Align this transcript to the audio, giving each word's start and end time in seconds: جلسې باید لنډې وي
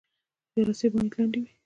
جلسې 0.55 0.87
باید 0.93 1.11
لنډې 1.17 1.39
وي 1.43 1.51